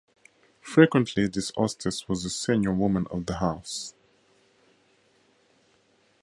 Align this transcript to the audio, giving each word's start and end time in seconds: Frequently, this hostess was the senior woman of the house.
Frequently, 0.63 1.27
this 1.27 1.51
hostess 1.55 2.09
was 2.09 2.23
the 2.23 2.31
senior 2.31 2.73
woman 2.73 3.05
of 3.11 3.27
the 3.27 3.35
house. 3.35 3.93